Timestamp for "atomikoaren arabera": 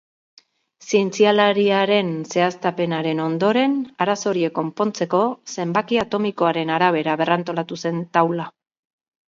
6.07-7.19